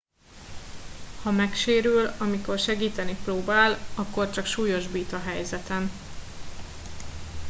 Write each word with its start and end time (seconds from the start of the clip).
ha 1.21 1.31
megsérül 1.31 2.07
amikor 2.19 2.59
segíteni 2.59 3.15
próbál 3.23 3.77
akkor 3.95 4.29
csak 4.29 4.45
súlyosbít 4.45 5.13
a 5.13 5.19
helyzeten 5.19 5.89